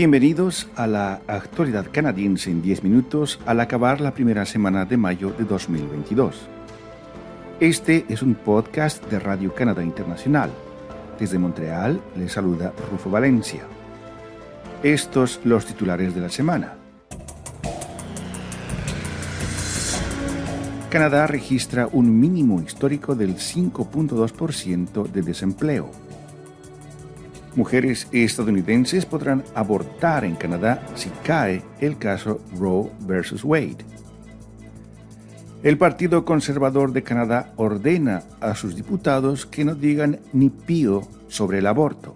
Bienvenidos 0.00 0.66
a 0.76 0.86
la 0.86 1.20
actualidad 1.26 1.84
canadiense 1.92 2.50
en 2.50 2.62
10 2.62 2.84
minutos 2.84 3.38
al 3.44 3.60
acabar 3.60 4.00
la 4.00 4.14
primera 4.14 4.46
semana 4.46 4.86
de 4.86 4.96
mayo 4.96 5.30
de 5.36 5.44
2022. 5.44 6.48
Este 7.60 8.06
es 8.08 8.22
un 8.22 8.34
podcast 8.34 9.04
de 9.10 9.18
Radio 9.18 9.54
Canadá 9.54 9.82
Internacional. 9.82 10.48
Desde 11.18 11.38
Montreal 11.38 12.00
les 12.16 12.32
saluda 12.32 12.72
Rufo 12.90 13.10
Valencia. 13.10 13.60
Estos 14.82 15.38
los 15.44 15.66
titulares 15.66 16.14
de 16.14 16.20
la 16.22 16.30
semana. 16.30 16.76
Canadá 20.88 21.26
registra 21.26 21.90
un 21.92 22.18
mínimo 22.18 22.62
histórico 22.62 23.14
del 23.14 23.36
5.2% 23.36 25.08
de 25.08 25.20
desempleo. 25.20 25.90
Mujeres 27.56 28.06
estadounidenses 28.12 29.06
podrán 29.06 29.44
abortar 29.54 30.24
en 30.24 30.36
Canadá 30.36 30.86
si 30.94 31.10
cae 31.24 31.62
el 31.80 31.98
caso 31.98 32.40
Roe 32.58 32.90
vs. 33.00 33.44
Wade. 33.44 33.84
El 35.62 35.76
Partido 35.76 36.24
Conservador 36.24 36.92
de 36.92 37.02
Canadá 37.02 37.52
ordena 37.56 38.22
a 38.40 38.54
sus 38.54 38.76
diputados 38.76 39.44
que 39.46 39.64
no 39.64 39.74
digan 39.74 40.20
ni 40.32 40.48
pío 40.48 41.02
sobre 41.28 41.58
el 41.58 41.66
aborto. 41.66 42.14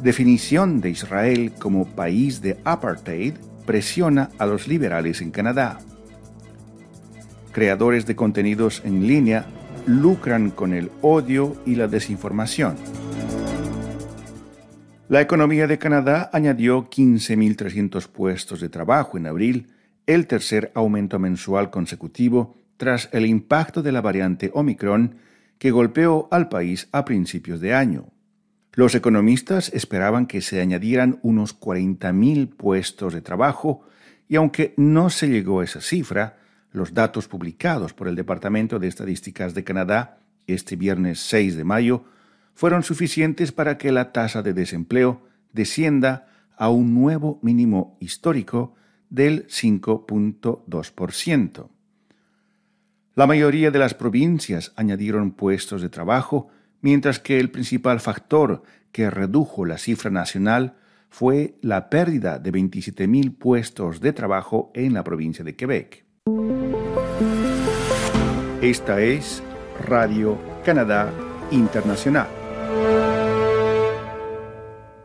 Definición 0.00 0.80
de 0.80 0.90
Israel 0.90 1.52
como 1.58 1.86
país 1.86 2.40
de 2.42 2.58
apartheid 2.64 3.34
presiona 3.66 4.30
a 4.38 4.46
los 4.46 4.68
liberales 4.68 5.20
en 5.20 5.30
Canadá 5.30 5.80
creadores 7.52 8.06
de 8.06 8.16
contenidos 8.16 8.82
en 8.84 9.06
línea 9.06 9.46
lucran 9.86 10.50
con 10.50 10.72
el 10.72 10.90
odio 11.02 11.56
y 11.66 11.74
la 11.74 11.88
desinformación. 11.88 12.76
La 15.10 15.20
economía 15.20 15.66
de 15.66 15.76
Canadá 15.76 16.30
añadió 16.32 16.88
15.300 16.88 18.06
puestos 18.06 18.60
de 18.60 18.68
trabajo 18.68 19.18
en 19.18 19.26
abril, 19.26 19.66
el 20.06 20.28
tercer 20.28 20.70
aumento 20.72 21.18
mensual 21.18 21.70
consecutivo 21.70 22.54
tras 22.76 23.08
el 23.10 23.26
impacto 23.26 23.82
de 23.82 23.90
la 23.90 24.02
variante 24.02 24.52
Omicron 24.54 25.16
que 25.58 25.72
golpeó 25.72 26.28
al 26.30 26.48
país 26.48 26.88
a 26.92 27.04
principios 27.04 27.60
de 27.60 27.74
año. 27.74 28.12
Los 28.72 28.94
economistas 28.94 29.72
esperaban 29.74 30.26
que 30.26 30.42
se 30.42 30.60
añadieran 30.60 31.18
unos 31.22 31.58
40.000 31.58 32.54
puestos 32.54 33.12
de 33.12 33.20
trabajo 33.20 33.82
y 34.28 34.36
aunque 34.36 34.74
no 34.76 35.10
se 35.10 35.28
llegó 35.28 35.58
a 35.58 35.64
esa 35.64 35.80
cifra, 35.80 36.38
los 36.70 36.94
datos 36.94 37.26
publicados 37.26 37.94
por 37.94 38.06
el 38.06 38.14
Departamento 38.14 38.78
de 38.78 38.86
Estadísticas 38.86 39.54
de 39.54 39.64
Canadá 39.64 40.20
este 40.46 40.76
viernes 40.76 41.18
6 41.18 41.56
de 41.56 41.64
mayo 41.64 42.04
fueron 42.60 42.82
suficientes 42.82 43.52
para 43.52 43.78
que 43.78 43.90
la 43.90 44.12
tasa 44.12 44.42
de 44.42 44.52
desempleo 44.52 45.22
descienda 45.54 46.28
a 46.58 46.68
un 46.68 46.92
nuevo 46.92 47.38
mínimo 47.40 47.96
histórico 48.00 48.74
del 49.08 49.46
5.2%. 49.46 51.70
La 53.14 53.26
mayoría 53.26 53.70
de 53.70 53.78
las 53.78 53.94
provincias 53.94 54.74
añadieron 54.76 55.30
puestos 55.30 55.80
de 55.80 55.88
trabajo, 55.88 56.50
mientras 56.82 57.18
que 57.18 57.40
el 57.40 57.50
principal 57.50 57.98
factor 57.98 58.62
que 58.92 59.08
redujo 59.08 59.64
la 59.64 59.78
cifra 59.78 60.10
nacional 60.10 60.76
fue 61.08 61.54
la 61.62 61.88
pérdida 61.88 62.38
de 62.38 62.52
27.000 62.52 63.38
puestos 63.38 64.02
de 64.02 64.12
trabajo 64.12 64.70
en 64.74 64.92
la 64.92 65.02
provincia 65.02 65.42
de 65.42 65.56
Quebec. 65.56 66.04
Esta 68.60 69.00
es 69.00 69.42
Radio 69.88 70.38
Canadá 70.62 71.10
Internacional. 71.50 72.39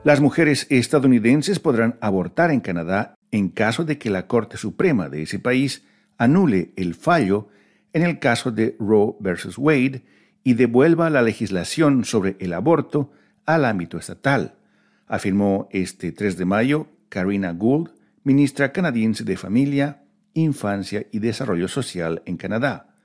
Las 0.05 0.21
mujeres 0.21 0.67
estadounidenses 0.69 1.57
podrán 1.57 1.97
abortar 1.99 2.51
en 2.51 2.59
Canadá 2.59 3.15
en 3.31 3.49
caso 3.49 3.85
de 3.85 3.97
que 3.97 4.11
la 4.11 4.27
Corte 4.27 4.55
Suprema 4.55 5.09
de 5.09 5.23
ese 5.23 5.39
país 5.39 5.83
anule 6.19 6.73
el 6.75 6.93
fallo 6.93 7.47
en 7.91 8.03
el 8.03 8.19
caso 8.19 8.51
de 8.51 8.75
Roe 8.79 9.15
vs. 9.19 9.57
Wade 9.57 10.05
y 10.43 10.53
devuelva 10.53 11.09
la 11.09 11.23
legislación 11.23 12.05
sobre 12.05 12.37
el 12.39 12.53
aborto 12.53 13.13
al 13.47 13.65
ámbito 13.65 13.97
estatal, 13.97 14.59
afirmó 15.07 15.69
este 15.71 16.11
3 16.11 16.37
de 16.37 16.45
mayo 16.45 16.87
Karina 17.09 17.51
Gould, 17.53 17.89
ministra 18.23 18.71
canadiense 18.71 19.23
de 19.23 19.37
Familia, 19.37 20.03
Infancia 20.35 21.07
y 21.11 21.17
Desarrollo 21.17 21.67
Social 21.67 22.21
en 22.27 22.37
Canadá 22.37 22.95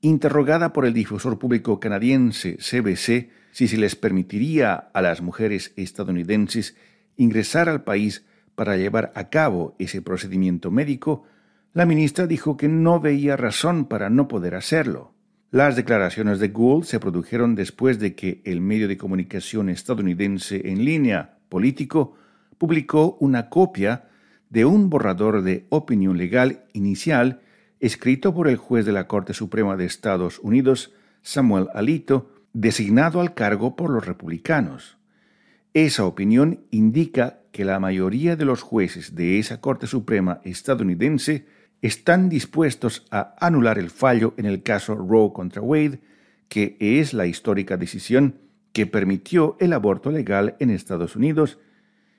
interrogada 0.00 0.72
por 0.72 0.86
el 0.86 0.94
difusor 0.94 1.38
público 1.38 1.80
canadiense 1.80 2.56
CBC 2.56 3.30
si 3.50 3.68
se 3.68 3.76
les 3.76 3.96
permitiría 3.96 4.74
a 4.74 5.02
las 5.02 5.20
mujeres 5.22 5.72
estadounidenses 5.76 6.76
ingresar 7.16 7.68
al 7.68 7.84
país 7.84 8.24
para 8.54 8.76
llevar 8.76 9.12
a 9.14 9.28
cabo 9.28 9.74
ese 9.78 10.02
procedimiento 10.02 10.70
médico, 10.70 11.24
la 11.72 11.86
ministra 11.86 12.26
dijo 12.26 12.56
que 12.56 12.68
no 12.68 13.00
veía 13.00 13.36
razón 13.36 13.86
para 13.86 14.10
no 14.10 14.26
poder 14.28 14.54
hacerlo. 14.54 15.14
Las 15.50 15.76
declaraciones 15.76 16.40
de 16.40 16.48
Gould 16.48 16.84
se 16.84 17.00
produjeron 17.00 17.54
después 17.54 17.98
de 17.98 18.14
que 18.14 18.42
el 18.44 18.60
medio 18.60 18.88
de 18.88 18.96
comunicación 18.96 19.68
estadounidense 19.68 20.68
en 20.68 20.84
línea 20.84 21.38
político 21.48 22.16
publicó 22.58 23.16
una 23.20 23.48
copia 23.48 24.08
de 24.50 24.64
un 24.64 24.90
borrador 24.90 25.42
de 25.42 25.66
opinión 25.70 26.18
legal 26.18 26.64
inicial 26.72 27.40
escrito 27.80 28.34
por 28.34 28.48
el 28.48 28.56
juez 28.56 28.84
de 28.84 28.92
la 28.92 29.06
Corte 29.06 29.34
Suprema 29.34 29.76
de 29.76 29.86
Estados 29.86 30.38
Unidos, 30.40 30.92
Samuel 31.22 31.68
Alito, 31.74 32.32
designado 32.52 33.20
al 33.20 33.34
cargo 33.34 33.76
por 33.76 33.90
los 33.90 34.06
republicanos. 34.06 34.98
Esa 35.74 36.04
opinión 36.04 36.64
indica 36.70 37.40
que 37.52 37.64
la 37.64 37.78
mayoría 37.78 38.36
de 38.36 38.44
los 38.44 38.62
jueces 38.62 39.14
de 39.14 39.38
esa 39.38 39.60
Corte 39.60 39.86
Suprema 39.86 40.40
estadounidense 40.44 41.46
están 41.82 42.28
dispuestos 42.28 43.06
a 43.10 43.34
anular 43.38 43.78
el 43.78 43.90
fallo 43.90 44.34
en 44.36 44.46
el 44.46 44.62
caso 44.62 44.94
Roe 44.94 45.32
contra 45.32 45.62
Wade, 45.62 46.00
que 46.48 46.76
es 46.80 47.14
la 47.14 47.26
histórica 47.26 47.76
decisión 47.76 48.40
que 48.72 48.86
permitió 48.86 49.56
el 49.60 49.72
aborto 49.72 50.10
legal 50.10 50.56
en 50.60 50.70
Estados 50.70 51.16
Unidos, 51.16 51.58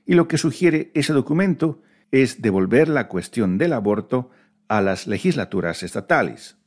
y 0.06 0.14
lo 0.14 0.28
que 0.28 0.38
sugiere 0.38 0.92
ese 0.94 1.14
documento 1.14 1.82
es 2.12 2.42
devolver 2.42 2.90
la 2.90 3.08
cuestión 3.08 3.58
del 3.58 3.74
aborto 3.74 4.32
a 4.68 4.82
las 4.82 5.08
legislaturas 5.08 5.84
estatales. 5.84 6.58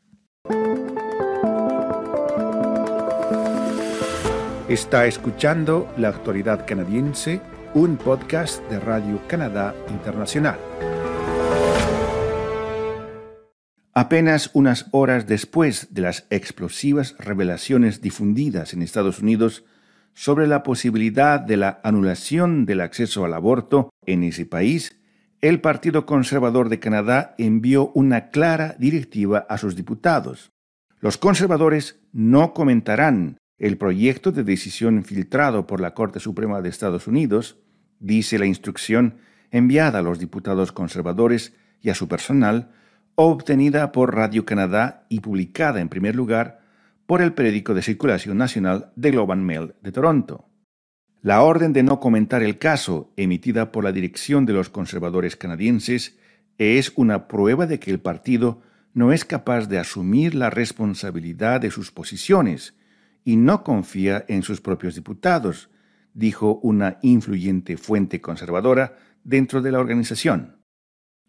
Está 4.73 5.05
escuchando 5.05 5.93
La 5.99 6.09
Actualidad 6.09 6.67
Canadiense, 6.67 7.43
un 7.75 7.99
podcast 7.99 8.67
de 8.71 8.81
Radio 8.81 9.21
Canadá 9.29 9.75
Internacional. 9.91 10.59
Apenas 13.93 14.49
unas 14.55 14.87
horas 14.93 15.27
después 15.27 15.93
de 15.93 16.01
las 16.01 16.27
explosivas 16.31 17.17
revelaciones 17.19 18.01
difundidas 18.01 18.73
en 18.73 18.81
Estados 18.81 19.19
Unidos 19.19 19.67
sobre 20.15 20.47
la 20.47 20.63
posibilidad 20.63 21.39
de 21.39 21.59
la 21.59 21.83
anulación 21.85 22.65
del 22.65 22.81
acceso 22.81 23.27
al 23.27 23.35
aborto 23.35 23.91
en 24.07 24.23
ese 24.23 24.47
país, 24.47 24.99
el 25.43 25.61
Partido 25.61 26.07
Conservador 26.07 26.71
de 26.71 26.81
Canadá 26.81 27.35
envió 27.37 27.93
una 27.95 28.31
clara 28.31 28.75
directiva 28.79 29.45
a 29.51 29.59
sus 29.59 29.77
diputados. 29.77 30.51
Los 30.99 31.19
conservadores 31.19 32.01
no 32.15 32.55
comentarán 32.55 33.37
el 33.63 33.79
proyecto 33.79 34.33
de 34.33 34.43
decisión 34.43 35.05
filtrado 35.05 35.69
por 35.69 35.81
la 35.81 35.95
Corte 35.95 36.19
Suprema 36.19 36.61
de 36.61 36.69
Estados 36.69 37.07
Unidos, 37.07 37.59
dice 38.01 38.37
la 38.41 38.47
instrucción 38.47 39.19
enviada 39.53 40.01
a 40.01 40.03
los 40.03 40.19
diputados 40.19 40.73
conservadores 40.73 41.55
y 41.81 41.91
a 41.91 41.95
su 41.95 42.09
personal, 42.09 42.73
obtenida 43.15 43.93
por 43.93 44.17
Radio 44.17 44.45
Canadá 44.45 45.07
y 45.09 45.21
publicada 45.21 45.81
en 45.81 45.89
primer 45.89 46.17
lugar 46.17 46.63
por 47.07 47.23
el 47.23 47.35
periódico 47.35 47.73
de 47.73 47.83
circulación 47.83 48.37
nacional 48.37 48.93
The 49.01 49.13
Globe 49.13 49.33
and 49.35 49.45
Mail 49.45 49.75
de 49.81 49.93
Toronto. 49.93 50.49
La 51.21 51.43
orden 51.43 51.73
de 51.73 51.85
no 51.85 52.01
comentar 52.01 52.43
el 52.43 52.59
caso, 52.59 53.13
emitida 53.17 53.71
por 53.71 53.85
la 53.85 53.93
dirección 53.93 54.45
de 54.45 54.55
los 54.55 54.71
conservadores 54.71 55.37
canadienses, 55.37 56.19
es 56.59 56.93
una 56.97 57.29
prueba 57.29 57.69
de 57.69 57.79
que 57.79 57.93
el 57.93 58.01
partido 58.01 58.61
no 58.93 59.13
es 59.13 59.25
capaz 59.25 59.69
de 59.69 59.79
asumir 59.79 60.35
la 60.35 60.51
responsabilidad 60.51 61.61
de 61.61 61.71
sus 61.71 61.93
posiciones 61.93 62.75
y 63.25 63.37
no 63.37 63.63
confía 63.63 64.25
en 64.29 64.43
sus 64.43 64.61
propios 64.61 64.95
diputados, 64.95 65.71
dijo 66.15 66.61
una 66.63 66.99
influyente 67.03 67.77
fuente 67.77 68.21
conservadora 68.21 68.97
dentro 69.25 69.63
de 69.63 69.73
la 69.73 69.79
organización. 69.79 70.63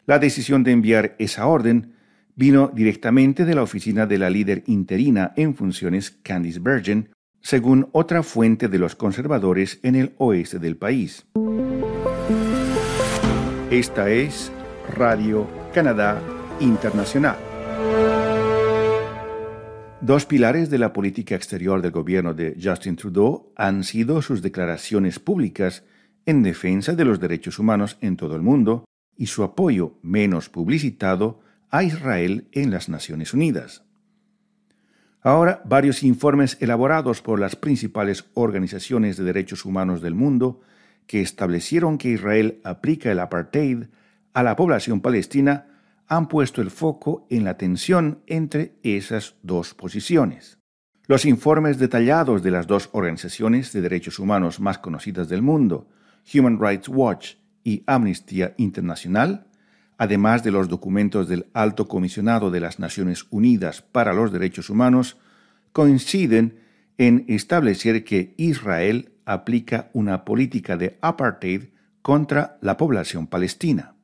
La 0.05 0.19
decisión 0.19 0.63
de 0.63 0.71
enviar 0.71 1.15
esa 1.19 1.47
orden 1.47 1.93
vino 2.35 2.71
directamente 2.73 3.45
de 3.45 3.55
la 3.55 3.63
oficina 3.63 4.05
de 4.05 4.17
la 4.17 4.29
líder 4.29 4.63
interina 4.67 5.33
en 5.35 5.55
funciones 5.55 6.11
Candice 6.11 6.59
Bergen, 6.59 7.09
según 7.41 7.89
otra 7.91 8.23
fuente 8.23 8.67
de 8.67 8.79
los 8.79 8.95
conservadores 8.95 9.79
en 9.83 9.95
el 9.95 10.13
oeste 10.17 10.59
del 10.59 10.77
país. 10.77 11.25
Esta 13.69 14.09
es 14.09 14.51
Radio 14.95 15.47
Canadá 15.73 16.21
Internacional. 16.59 17.52
Dos 20.03 20.25
pilares 20.25 20.69
de 20.69 20.79
la 20.79 20.91
política 20.91 21.33
exterior 21.33 21.81
del 21.81 21.91
gobierno 21.91 22.33
de 22.33 22.57
Justin 22.61 22.97
Trudeau 22.97 23.53
han 23.55 23.85
sido 23.85 24.21
sus 24.21 24.41
declaraciones 24.41 25.17
públicas 25.17 25.85
en 26.25 26.43
defensa 26.43 26.93
de 26.93 27.05
los 27.05 27.21
derechos 27.21 27.57
humanos 27.57 27.97
en 28.01 28.17
todo 28.17 28.35
el 28.35 28.41
mundo 28.41 28.83
y 29.15 29.27
su 29.27 29.43
apoyo 29.43 29.97
menos 30.01 30.49
publicitado 30.49 31.39
a 31.69 31.83
Israel 31.83 32.49
en 32.51 32.69
las 32.69 32.89
Naciones 32.89 33.33
Unidas. 33.33 33.85
Ahora, 35.21 35.61
varios 35.63 36.03
informes 36.03 36.57
elaborados 36.59 37.21
por 37.21 37.39
las 37.39 37.55
principales 37.55 38.25
organizaciones 38.33 39.15
de 39.15 39.23
derechos 39.23 39.63
humanos 39.63 40.01
del 40.01 40.15
mundo 40.15 40.59
que 41.07 41.21
establecieron 41.21 41.97
que 41.97 42.09
Israel 42.09 42.59
aplica 42.65 43.09
el 43.09 43.21
apartheid 43.21 43.85
a 44.33 44.43
la 44.43 44.57
población 44.57 44.99
palestina 44.99 45.72
han 46.07 46.27
puesto 46.27 46.61
el 46.61 46.71
foco 46.71 47.25
en 47.29 47.43
la 47.43 47.57
tensión 47.57 48.21
entre 48.27 48.75
esas 48.83 49.35
dos 49.41 49.73
posiciones. 49.73 50.59
Los 51.07 51.25
informes 51.25 51.79
detallados 51.79 52.43
de 52.43 52.51
las 52.51 52.67
dos 52.67 52.89
organizaciones 52.93 53.73
de 53.73 53.81
derechos 53.81 54.19
humanos 54.19 54.59
más 54.59 54.77
conocidas 54.77 55.27
del 55.27 55.41
mundo, 55.41 55.89
Human 56.33 56.59
Rights 56.59 56.87
Watch 56.87 57.35
y 57.63 57.83
Amnistía 57.87 58.53
Internacional, 58.57 59.47
además 59.97 60.43
de 60.43 60.51
los 60.51 60.69
documentos 60.69 61.27
del 61.27 61.47
Alto 61.53 61.87
Comisionado 61.87 62.51
de 62.51 62.59
las 62.59 62.79
Naciones 62.79 63.25
Unidas 63.29 63.81
para 63.81 64.13
los 64.13 64.31
Derechos 64.31 64.69
Humanos, 64.69 65.17
coinciden 65.71 66.59
en 66.97 67.25
establecer 67.27 68.03
que 68.03 68.33
Israel 68.37 69.13
aplica 69.25 69.89
una 69.93 70.25
política 70.25 70.77
de 70.77 70.97
apartheid 71.01 71.65
contra 72.01 72.57
la 72.61 72.77
población 72.77 73.27
palestina. 73.27 73.95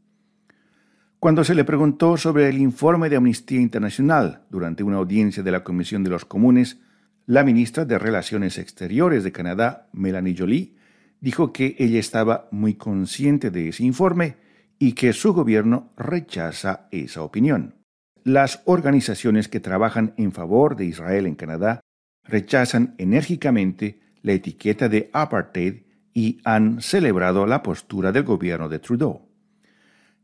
Cuando 1.20 1.44
se 1.44 1.54
le 1.54 1.66
preguntó 1.66 2.16
sobre 2.16 2.48
el 2.48 2.60
informe 2.60 3.10
de 3.10 3.18
Amnistía 3.18 3.60
Internacional 3.60 4.44
durante 4.50 4.84
una 4.84 5.00
audiencia 5.00 5.44
de 5.44 5.52
la 5.52 5.66
Comisión 5.66 6.02
de 6.02 6.10
los 6.10 6.24
Comunes, 6.24 6.80
la 7.26 7.44
ministra 7.44 7.84
de 7.84 8.00
Relaciones 8.00 8.58
Exteriores 8.58 9.26
de 9.26 9.34
Canadá, 9.34 9.90
Melanie 9.92 10.34
Jolie, 10.38 10.78
dijo 11.20 11.52
que 11.52 11.76
ella 11.78 12.00
estaba 12.00 12.48
muy 12.52 12.76
consciente 12.76 13.52
de 13.52 13.68
ese 13.68 13.84
informe 13.84 14.38
y 14.80 14.94
que 14.94 15.12
su 15.12 15.34
gobierno 15.34 15.92
rechaza 15.98 16.88
esa 16.90 17.22
opinión. 17.22 17.76
Las 18.24 18.62
organizaciones 18.64 19.50
que 19.50 19.60
trabajan 19.60 20.14
en 20.16 20.32
favor 20.32 20.78
de 20.78 20.86
Israel 20.86 21.26
en 21.26 21.36
Canadá 21.36 21.82
rechazan 22.24 22.96
enérgicamente 22.98 24.00
la 24.22 24.32
etiqueta 24.32 24.88
de 24.88 25.10
apartheid 25.12 25.84
y 26.14 26.40
han 26.46 26.82
celebrado 26.82 27.46
la 27.46 27.62
postura 27.62 28.14
del 28.14 28.24
gobierno 28.24 28.70
de 28.70 28.80
Trudeau. 28.80 29.29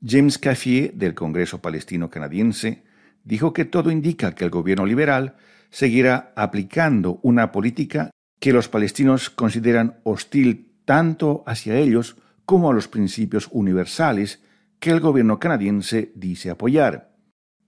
James 0.08 0.38
Cafier, 0.38 0.94
del 0.94 1.16
Congreso 1.16 1.62
Palestino 1.62 2.10
Canadiense, 2.10 2.84
dijo 3.24 3.54
que 3.54 3.66
todo 3.66 3.90
indica 3.90 4.36
que 4.36 4.44
el 4.44 4.52
gobierno 4.52 4.86
liberal 4.86 5.36
seguirá 5.72 6.32
aplicando 6.36 7.20
una 7.24 7.52
política 7.52 8.12
que 8.40 8.54
los 8.54 8.70
palestinos 8.70 9.30
consideran 9.30 10.00
hostil 10.04 10.76
tanto 10.86 11.44
hacia 11.48 11.78
ellos 11.78 12.18
como 12.46 12.70
a 12.70 12.74
los 12.74 12.88
principios 12.88 13.50
universales 13.52 14.44
que 14.80 14.92
el 14.92 15.00
gobierno 15.00 15.40
canadiense 15.40 16.12
dice 16.16 16.52
apoyar. 16.52 17.16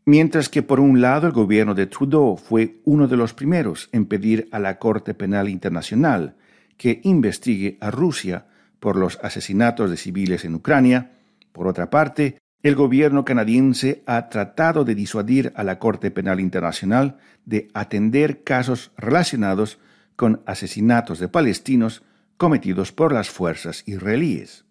Mientras 0.05 0.47
que 0.49 0.61
por 0.61 0.79
un 0.79 1.01
lado 1.01 1.27
el 1.27 1.33
gobierno 1.33 1.73
de 1.73 1.87
Trudeau 1.87 2.37
fue 2.37 2.79
uno 2.85 3.07
de 3.07 3.17
los 3.17 3.33
primeros 3.33 3.89
en 3.91 4.05
pedir 4.05 4.47
a 4.51 4.59
la 4.59 4.77
Corte 4.77 5.13
Penal 5.15 5.49
Internacional 5.49 6.37
que 6.77 7.01
investigue 7.03 7.77
a 7.81 7.89
Rusia 7.89 8.45
por 8.79 8.95
los 8.95 9.19
asesinatos 9.23 9.89
de 9.89 9.97
civiles 9.97 10.45
en 10.45 10.53
Ucrania, 10.53 11.16
por 11.57 11.67
otra 11.67 11.89
parte, 11.89 12.37
el 12.63 12.75
gobierno 12.75 13.25
canadiense 13.25 14.03
ha 14.05 14.29
tratado 14.29 14.85
de 14.85 14.95
disuadir 14.95 15.51
a 15.55 15.63
la 15.63 15.79
Corte 15.79 16.11
Penal 16.11 16.39
Internacional 16.39 17.17
de 17.45 17.67
atender 17.73 18.43
casos 18.43 18.91
relacionados 18.97 19.79
con 20.15 20.41
asesinatos 20.45 21.19
de 21.19 21.27
palestinos 21.27 22.03
cometidos 22.37 22.91
por 22.91 23.11
las 23.11 23.29
fuerzas 23.29 23.83
israelíes. 23.85 24.65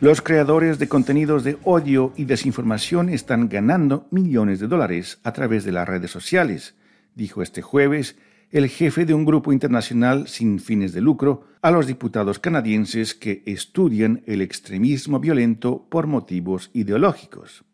Los 0.00 0.22
creadores 0.22 0.78
de 0.78 0.88
contenidos 0.88 1.44
de 1.44 1.58
odio 1.64 2.12
y 2.16 2.24
desinformación 2.24 3.08
están 3.10 3.48
ganando 3.48 4.06
millones 4.10 4.58
de 4.58 4.66
dólares 4.66 5.20
a 5.24 5.32
través 5.32 5.64
de 5.64 5.72
las 5.72 5.86
redes 5.86 6.10
sociales, 6.10 6.74
dijo 7.14 7.42
este 7.42 7.62
jueves 7.62 8.16
el 8.50 8.68
jefe 8.68 9.06
de 9.06 9.14
un 9.14 9.24
grupo 9.24 9.52
internacional 9.52 10.26
sin 10.26 10.58
fines 10.58 10.92
de 10.92 11.00
lucro 11.00 11.44
a 11.62 11.70
los 11.70 11.86
diputados 11.86 12.38
canadienses 12.38 13.14
que 13.14 13.42
estudian 13.46 14.22
el 14.26 14.42
extremismo 14.42 15.20
violento 15.20 15.86
por 15.88 16.06
motivos 16.06 16.70
ideológicos. 16.72 17.64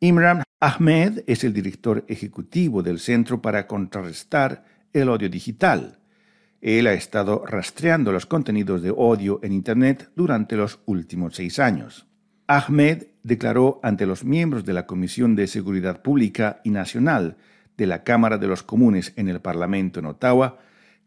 Imran 0.00 0.42
Ahmed 0.60 1.22
es 1.26 1.44
el 1.44 1.52
director 1.52 2.04
ejecutivo 2.08 2.82
del 2.82 2.98
Centro 2.98 3.40
para 3.40 3.66
Contrarrestar 3.66 4.64
el 4.92 5.08
Odio 5.08 5.28
Digital. 5.28 5.98
Él 6.60 6.86
ha 6.86 6.94
estado 6.94 7.44
rastreando 7.46 8.10
los 8.10 8.26
contenidos 8.26 8.82
de 8.82 8.90
odio 8.90 9.38
en 9.42 9.52
Internet 9.52 10.10
durante 10.16 10.56
los 10.56 10.80
últimos 10.86 11.36
seis 11.36 11.58
años. 11.58 12.06
Ahmed 12.46 13.08
declaró 13.22 13.80
ante 13.82 14.06
los 14.06 14.24
miembros 14.24 14.64
de 14.64 14.72
la 14.72 14.86
Comisión 14.86 15.36
de 15.36 15.46
Seguridad 15.46 16.02
Pública 16.02 16.60
y 16.64 16.70
Nacional 16.70 17.36
de 17.76 17.86
la 17.86 18.04
Cámara 18.04 18.38
de 18.38 18.46
los 18.46 18.62
Comunes 18.62 19.12
en 19.16 19.28
el 19.28 19.40
Parlamento 19.40 20.00
en 20.00 20.06
Ottawa 20.06 20.58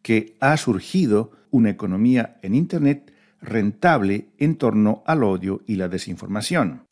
que 0.02 0.36
ha 0.40 0.56
surgido 0.58 1.32
una 1.52 1.70
economía 1.70 2.38
en 2.42 2.56
Internet 2.56 3.14
rentable 3.42 4.30
en 4.38 4.58
torno 4.58 5.04
al 5.06 5.24
odio 5.24 5.62
y 5.68 5.76
la 5.76 5.88
desinformación. 5.88 6.84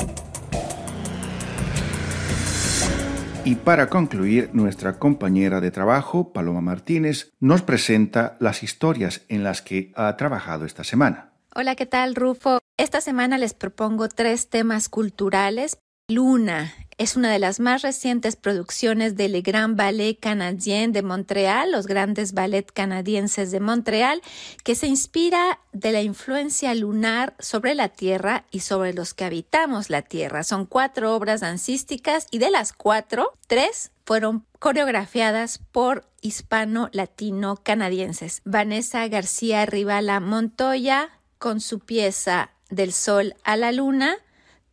Y 3.44 3.56
para 3.56 3.89
concluir, 3.89 4.50
nuestra 4.54 4.98
compañera 4.98 5.62
de 5.62 5.69
trabajo, 5.69 6.33
Paloma 6.33 6.62
Martínez, 6.62 7.31
nos 7.39 7.62
presenta 7.62 8.38
las 8.39 8.63
historias 8.63 9.21
en 9.30 9.44
las 9.44 9.62
que 9.62 9.92
ha 9.95 10.18
trabajado 10.18 10.66
esta 10.66 10.83
semana. 10.83 11.30
Hola, 11.54 11.75
¿qué 11.75 11.86
tal, 11.86 12.16
Rufo? 12.16 12.57
Esta 12.75 13.01
semana 13.01 13.38
les 13.38 13.54
propongo 13.54 14.10
tres 14.10 14.50
temas 14.50 14.89
culturales. 14.89 15.78
Luna, 16.07 16.72
es 17.00 17.16
una 17.16 17.31
de 17.31 17.40
las 17.40 17.60
más 17.60 17.81
recientes 17.81 18.36
producciones 18.36 19.16
del 19.16 19.42
Grand 19.42 19.75
Ballet 19.75 20.19
Canadien 20.19 20.92
de 20.92 21.02
Montreal, 21.02 21.72
los 21.72 21.88
grandes 21.88 22.34
ballet 22.34 22.72
canadienses 22.72 23.50
de 23.50 23.60
Montreal, 23.60 24.22
que 24.63 24.75
se 24.75 24.86
inspira 24.86 25.60
de 25.74 25.92
la 25.92 26.04
influencia 26.04 26.75
lunar 26.75 27.34
sobre 27.40 27.74
la 27.74 27.90
Tierra 27.90 28.46
y 28.52 28.60
sobre 28.60 28.94
los 28.94 29.16
que 29.16 29.25
habitamos 29.25 29.90
la 29.90 30.04
Tierra. 30.04 30.44
Son 30.44 30.68
cuatro 30.68 31.16
obras 31.16 31.42
dancísticas 31.42 32.28
y 32.30 32.38
de 32.38 32.52
las 32.52 32.72
cuatro, 32.72 33.34
tres 33.48 33.90
fueron 34.06 34.46
coreografiadas 34.60 35.60
por 35.72 36.07
hispano-latino-canadienses. 36.22 38.44
Vanessa 38.46 39.07
García 39.07 39.66
Rivala 39.66 40.19
Montoya 40.19 41.09
con 41.40 41.62
su 41.62 41.80
pieza 41.80 42.52
Del 42.69 42.94
Sol 42.94 43.33
a 43.44 43.57
la 43.57 43.71
Luna, 43.71 44.18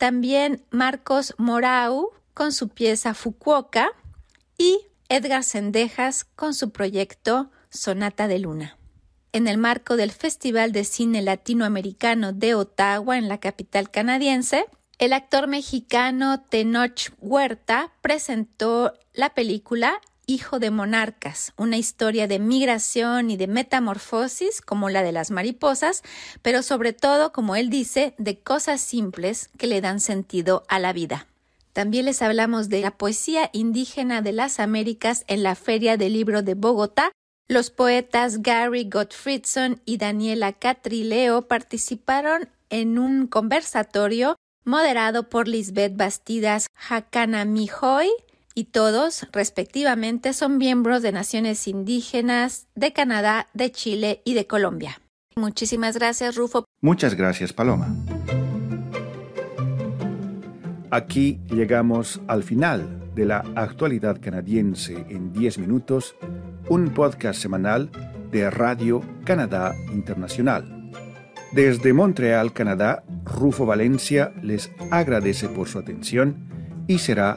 también 0.02 0.64
Marcos 0.72 1.32
Morau 1.38 2.10
con 2.34 2.50
su 2.50 2.70
pieza 2.70 3.14
Fukuoka 3.14 3.92
y 4.58 4.80
Edgar 5.08 5.44
Sendejas 5.44 6.24
con 6.24 6.54
su 6.54 6.72
proyecto 6.72 7.52
Sonata 7.70 8.26
de 8.26 8.40
Luna. 8.40 8.78
En 9.30 9.46
el 9.46 9.58
marco 9.58 9.96
del 9.96 10.10
Festival 10.10 10.72
de 10.72 10.82
Cine 10.82 11.22
Latinoamericano 11.22 12.32
de 12.32 12.56
Ottawa, 12.56 13.16
en 13.16 13.28
la 13.28 13.38
capital 13.38 13.92
canadiense, 13.92 14.66
el 14.98 15.12
actor 15.12 15.46
mexicano 15.46 16.40
Tenoch 16.40 17.12
Huerta 17.20 17.92
presentó 18.00 18.94
la 19.12 19.34
película 19.34 20.00
Hijo 20.32 20.58
de 20.58 20.70
Monarcas, 20.70 21.52
una 21.58 21.76
historia 21.76 22.26
de 22.26 22.38
migración 22.38 23.30
y 23.30 23.36
de 23.36 23.48
metamorfosis 23.48 24.62
como 24.62 24.88
la 24.88 25.02
de 25.02 25.12
las 25.12 25.30
mariposas, 25.30 26.02
pero 26.40 26.62
sobre 26.62 26.94
todo, 26.94 27.32
como 27.32 27.54
él 27.54 27.68
dice, 27.68 28.14
de 28.16 28.38
cosas 28.38 28.80
simples 28.80 29.50
que 29.58 29.66
le 29.66 29.82
dan 29.82 30.00
sentido 30.00 30.64
a 30.68 30.78
la 30.78 30.94
vida. 30.94 31.26
También 31.74 32.06
les 32.06 32.22
hablamos 32.22 32.70
de 32.70 32.80
la 32.80 32.96
poesía 32.96 33.50
indígena 33.52 34.22
de 34.22 34.32
las 34.32 34.58
Américas 34.58 35.24
en 35.26 35.42
la 35.42 35.54
Feria 35.54 35.98
del 35.98 36.14
Libro 36.14 36.40
de 36.40 36.54
Bogotá. 36.54 37.12
Los 37.46 37.68
poetas 37.68 38.40
Gary 38.40 38.88
Gottfriedson 38.88 39.82
y 39.84 39.98
Daniela 39.98 40.54
Catrileo 40.54 41.46
participaron 41.46 42.48
en 42.70 42.98
un 42.98 43.26
conversatorio 43.26 44.36
moderado 44.64 45.28
por 45.28 45.46
Lisbeth 45.46 45.94
Bastidas 45.94 46.68
Mijoy, 47.46 48.08
y 48.54 48.64
todos, 48.64 49.26
respectivamente, 49.32 50.32
son 50.32 50.58
miembros 50.58 51.02
de 51.02 51.12
naciones 51.12 51.66
indígenas 51.68 52.66
de 52.74 52.92
Canadá, 52.92 53.48
de 53.54 53.70
Chile 53.72 54.22
y 54.24 54.34
de 54.34 54.46
Colombia. 54.46 55.00
Muchísimas 55.36 55.96
gracias, 55.96 56.36
Rufo. 56.36 56.64
Muchas 56.80 57.14
gracias, 57.14 57.52
Paloma. 57.52 57.94
Aquí 60.90 61.40
llegamos 61.48 62.20
al 62.26 62.42
final 62.42 63.02
de 63.14 63.24
la 63.24 63.38
actualidad 63.54 64.20
canadiense 64.20 65.06
en 65.08 65.32
10 65.32 65.58
minutos, 65.58 66.14
un 66.68 66.90
podcast 66.90 67.40
semanal 67.40 67.90
de 68.30 68.50
Radio 68.50 69.02
Canadá 69.24 69.74
Internacional. 69.92 70.90
Desde 71.52 71.92
Montreal, 71.92 72.52
Canadá, 72.52 73.04
Rufo 73.24 73.66
Valencia 73.66 74.32
les 74.42 74.70
agradece 74.90 75.48
por 75.48 75.68
su 75.68 75.78
atención 75.78 76.48
y 76.86 76.98
será 76.98 77.36